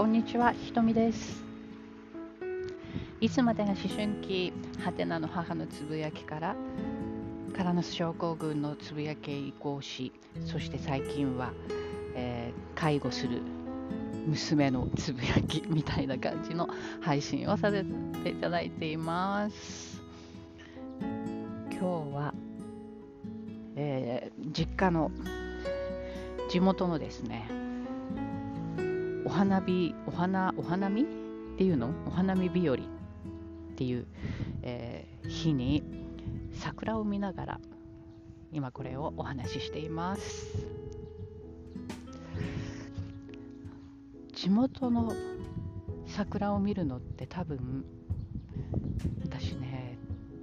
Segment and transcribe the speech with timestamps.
[0.00, 1.44] こんにちは、ひとみです。
[3.20, 4.50] いつまでが思春期、
[4.82, 6.56] ハテナの母のつぶやきから、
[7.54, 10.10] カラナス症候群のつぶやきへ移行し、
[10.46, 11.52] そして最近は、
[12.14, 13.42] えー介護する
[14.26, 16.70] 娘のつぶやきみたいな感じの
[17.02, 17.84] 配信をさせ
[18.24, 20.00] ていただいています。
[21.72, 21.84] 今日
[22.16, 22.34] は、
[23.76, 25.10] えー実家の
[26.48, 27.46] 地元のですね、
[29.30, 31.04] お花見、お花、お花見っ
[31.56, 31.94] ていうの？
[32.04, 32.78] お花見日和っ
[33.76, 34.06] ていう、
[34.62, 35.84] えー日に
[36.52, 37.60] 桜を見ながら
[38.50, 40.48] 今これをお話ししています。
[44.32, 45.12] 地元の
[46.08, 47.84] 桜を見るのって多分
[49.22, 49.96] 私ね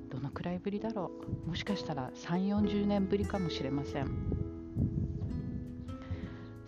[0.10, 1.12] どのくらいぶりだろ
[1.46, 1.50] う？
[1.50, 4.08] もしかしたら3 4 0年ぶりかもしれません。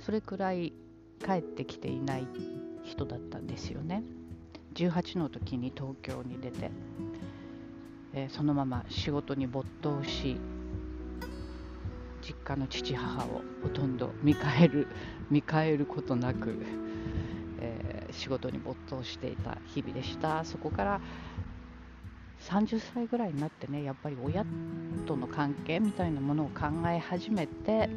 [0.02, 0.69] それくらい
[1.30, 2.28] 帰ってきていない
[2.84, 4.04] 人だったんですよね。
[4.74, 6.72] 18の時に東京に出て、
[8.14, 10.38] えーそのまま仕事に没頭し
[12.24, 14.88] 実家の父母をほとんど見返る
[15.30, 16.66] 見返ることなく、
[17.60, 20.44] えー仕事に没頭していた日々でした。
[20.44, 21.02] そこから
[22.42, 24.46] 30歳ぐらいになってねやっぱり親
[25.06, 27.90] との関係みたいなものを考え始めて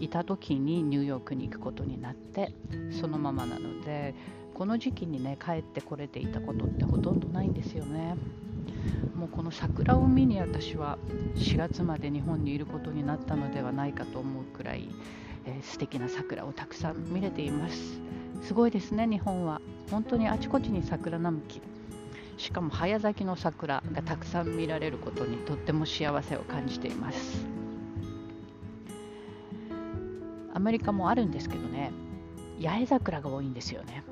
[0.00, 2.52] いた時にニューヨークに行くことになって
[2.90, 4.14] そのままなので
[4.54, 8.16] この時期にね帰ってこれていたことってほとんどないんですよね。
[9.14, 10.98] もうこの桜を見に私は
[11.34, 14.88] 4月まで日本にいることになったのではないかと思うくらい、
[15.46, 18.00] えー素敵な桜をたくさん見れています。
[18.42, 19.60] すごいですね日本は。
[19.90, 21.75] 本当にあちこちに桜並木。
[22.36, 27.46] しかも早咲きの桜がたくさん見られることにとっても幸せを感じています。
[30.54, 31.92] アメリカもあるんですけどね。
[32.62, 34.02] 八重桜が多いんですよね。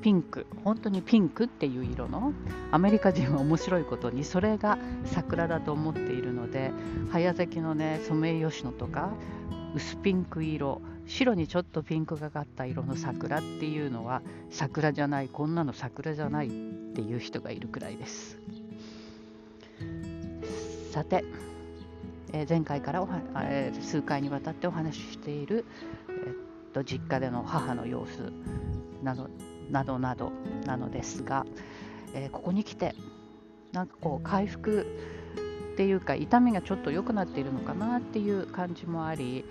[0.00, 0.46] ピンク。
[0.64, 2.32] 本当にピンクっていう色の。
[2.70, 6.70] アメリカ人は面白いことにそれが桜だと思っているので
[7.10, 9.10] 早咲きのねソメイヨシノとか
[9.74, 18.38] 薄ピンク色白にちょっとピンクがかった色の桜っていうのは桜じゃないこんなの桜じゃないっていう人がいるくらいです。
[20.92, 21.24] さて、
[22.32, 25.64] えー前回からおは、えー数回にわたってお話ししている、
[26.08, 28.32] えっと実家での母の様子
[29.02, 29.28] など
[29.70, 30.32] などなど
[30.66, 31.46] なのですが、
[32.14, 32.94] えここに来て
[33.72, 34.86] なんかこう回復
[35.78, 39.44] っていうか痛みがちょっと良くなっているのかなっていう感じもあり、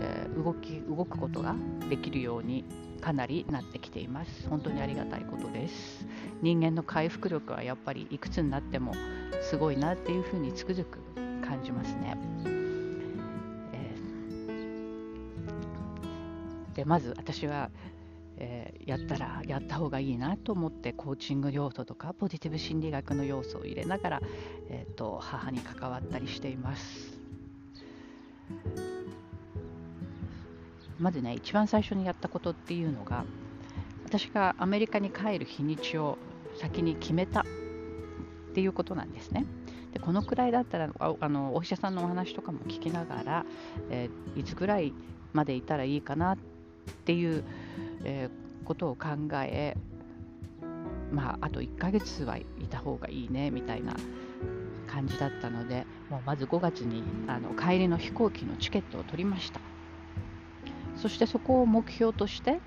[0.00, 1.54] えー動き動くことが
[1.88, 2.64] できるように
[3.00, 4.48] かなりなってきています。
[4.48, 6.04] 本当にありがたいことです。
[6.42, 8.92] 人間の回復力はやっぱりいくつになっても
[9.40, 10.98] すごいなっていうふうにつくづく
[11.46, 12.16] 感じますね、
[13.72, 17.70] えーでまず私は
[18.38, 24.22] えーやったらやった方がいいなと思ってコーチング要素とかポジティブ心理学の要素を入れながら、
[24.70, 27.18] えーと母に関わったりしています。
[30.98, 33.24] まずね一番最初にやったことっていうのが
[34.04, 36.18] 私がアメリカに帰る日にちを
[36.56, 37.44] 先に決めたっ
[38.54, 39.44] ていうことなんですね。
[39.92, 43.46] でこのくらいだったらああのお医者さんのお話とかも聞きながら、
[43.90, 44.92] えーいつぐらい
[45.32, 46.38] までいたらいいかなっ
[47.04, 47.44] ていう、
[48.04, 49.08] えーことを考
[49.44, 49.74] え
[51.10, 53.94] まああと1ヶ月はいた方がいいねみたいな
[54.86, 59.60] 感じだったのでもうまず5月にあの帰りの飛行機のチケットを取りました。
[60.96, 62.60] そしてそこを目標として、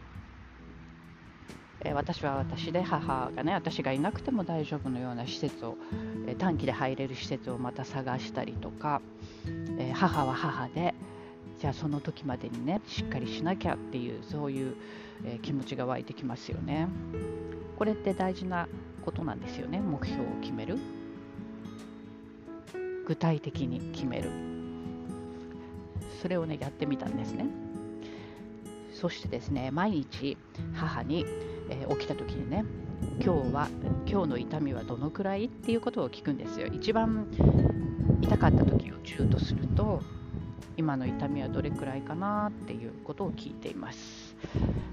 [1.82, 5.78] えー私は私で母がね私がいなくても大丈夫のような施設を、
[6.28, 9.02] えー短期で入れる施設をまた探したりとか、
[9.78, 10.96] えー母は母で
[11.62, 14.76] じゃあその時までにねしっかりしなきゃっていうそういう、
[15.24, 16.88] え気持ちが湧いてきますよね。
[17.78, 18.68] これって大事な
[19.06, 20.80] ことなんですよね目標を決める。
[23.06, 24.32] 具体的に決める。
[26.20, 27.46] それをねやってみたんですね。
[28.92, 30.40] そしてですね毎日
[30.74, 31.28] 母に、
[31.70, 32.66] えー起きた時にね
[33.24, 33.70] 今日は
[34.08, 36.66] 今日の痛みはどのくらいっていうことを聞くんですよ。
[36.66, 37.28] 一番
[38.22, 40.02] 痛かった時を10とすると
[40.82, 44.36] 今の痛みはどれくらいかなっていうことを聞いています。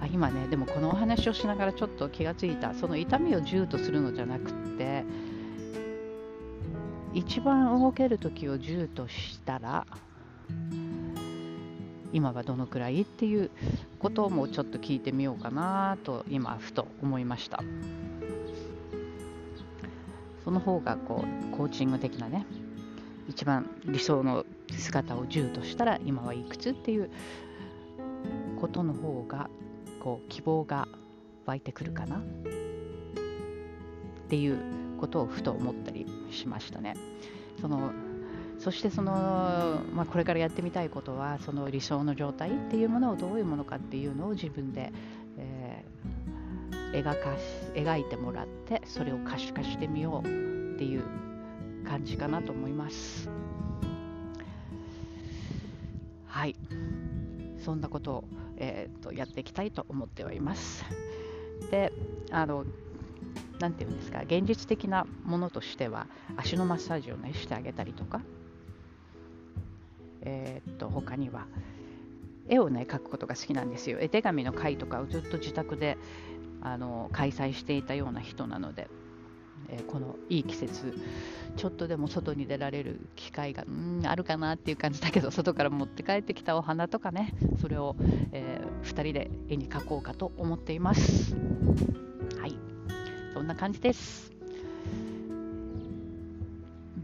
[0.03, 2.75] あ今ねでもこのお話をしながらちょっと気がついた。
[2.75, 5.03] その痛みを10とするのじゃなくって
[7.15, 9.87] 一番動ける時を10としたら
[12.13, 13.51] 今はどのくらいっていう
[13.99, 17.63] こともちょっと聞いてみようかなと今ふと思いました。
[20.45, 22.45] その方がこうコーチング的なね
[23.27, 24.45] 一番理想の
[24.77, 27.11] 姿を10としたら今はいくつっていう
[28.61, 29.49] ことの方が
[30.01, 30.89] こう希望が
[31.47, 32.17] 湧いてくるかな？
[32.17, 32.21] っ
[34.29, 34.59] ていう
[34.99, 36.95] ことをふと思ったりしましたね。
[37.61, 37.93] その
[38.59, 39.13] そしてその、
[39.95, 44.93] まあ、これからやってみたいことはその理想の状態っていうものをどういうものかっていうのを自分で、
[45.37, 47.43] えー、描かし
[47.75, 51.05] 描いてもらってそれを可視化してみようっていう
[51.87, 53.31] 感じかなと思います。
[56.39, 56.55] はい。
[57.65, 58.25] そんなことを、
[58.59, 60.85] えーと、やっていきたいと思っております。
[61.73, 61.93] で
[62.31, 62.65] あの
[63.59, 66.07] 何て言うんですか現実的なものとしては
[66.37, 68.21] 足のマッサージをねしてあげたりとか
[70.21, 71.49] えー、っと他には
[72.49, 73.99] 絵をね描くことが好きなんですよ。
[74.01, 75.99] 絵手紙の会とかをずっと自宅で
[76.61, 78.87] あの開催していたような人なので、
[79.69, 80.95] え、このいい季節
[81.57, 87.97] ちょっとでも外に出られる機会がうんあるかなっていう感じだけど外から持って帰ってきたお花とかねそれを、
[88.33, 91.35] えー、2人で絵に描こうかと思っています。
[92.41, 92.57] はい。
[93.35, 94.33] そんな感じです。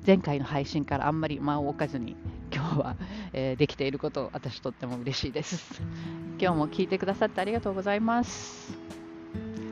[0.07, 2.15] 前回の配信からあんまり間を置かずに
[2.53, 2.97] 今日は、
[3.33, 5.83] えー、できていること私とっても嬉しいです。
[6.39, 8.77] 今日も聞いてくださってありがとうございます。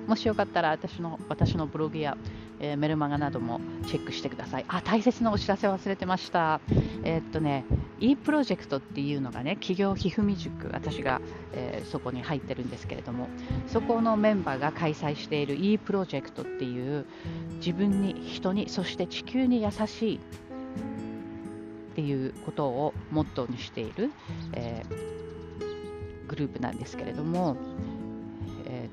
[0.07, 2.17] もしよかったら私の私のブログや、
[2.63, 4.65] えー、メルマガなどもチェックしてください。
[4.69, 6.61] あ、大切なお知らせ忘れてました。
[7.03, 7.65] えー、っとね、
[7.99, 11.21] e プロジェクトっていうのがね、企業ひふみ塾、私が、
[11.53, 13.29] えー、そこに入ってるんですけれども、
[13.67, 17.05] そこのメンバーが開催している e プロジェクトっていう
[17.57, 20.19] 自分に、人に、そして地球に優しいっ
[21.97, 24.13] ていうことをモットーにしている、
[24.53, 24.85] え、
[26.29, 27.57] グループなんですけれども、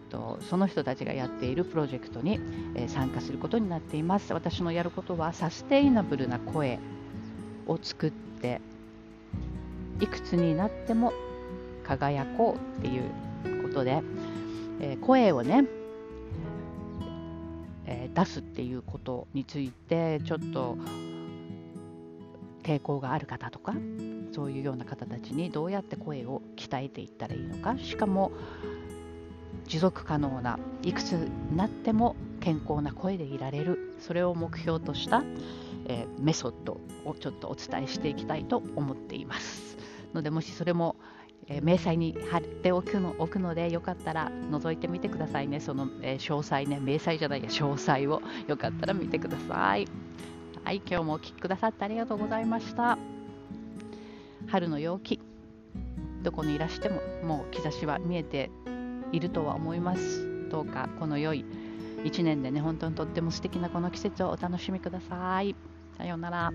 [0.09, 2.39] と、その人たちがやっているプロジェクトに、
[2.75, 4.33] え、参加することになっています。
[4.33, 6.79] 私のやることはサステイナブルな声
[7.67, 8.61] を作って
[10.01, 11.13] いくつになっても
[11.83, 14.01] 輝こうっていうことで、
[14.81, 15.65] え、声をね、
[17.85, 20.77] え出すっていうことについてちょっと
[22.63, 23.73] 抵抗がある方とか
[24.31, 27.77] そういうような方たちにどうやって声を鍛えていったらいいのか。
[27.77, 28.31] しかも
[29.69, 35.23] 持続可能ないくつになっても健康な声でいられるそれを目標とした、
[35.85, 39.77] えー、メソッドをちょっとお伝えしていきたいと思っています。
[40.13, 40.95] のでもしそれも、
[41.47, 45.59] えー、明細に貼っておくの置くのでよかったら覗いてみてくださいね。
[45.59, 49.87] その、えー、詳細ね明細じゃないや詳細をよかったら見てください。
[50.63, 52.97] はい、今日もお聴きくださってありがとうございました。
[54.47, 55.19] 春の陽気、
[56.23, 58.49] どこにいらしてももう兆しは見えて
[59.11, 60.49] いるとは思います。
[60.49, 61.45] どうかこの良い
[62.03, 65.55] 1年でね、本当にとっても素敵なこの季節をお楽しみください。
[65.97, 66.53] さようなら。